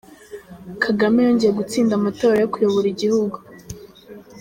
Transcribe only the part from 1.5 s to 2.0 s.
gutsinda